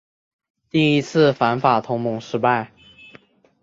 [0.71, 2.71] 第一次反法同盟失败。